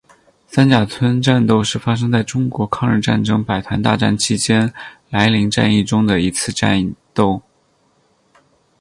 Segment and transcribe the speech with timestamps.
[0.47, 4.73] 三甲村战斗是发生在中国抗日战争百团大战期间
[5.11, 7.43] 涞灵战役中的一次战斗。